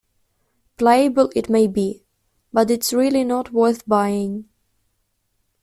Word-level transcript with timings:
Playable 0.79 1.31
it 1.35 1.47
may 1.47 1.67
be, 1.67 2.01
but 2.51 2.71
it's 2.71 2.91
not 2.91 2.97
really 2.99 3.23
worth 3.53 3.85
buying. 3.87 4.49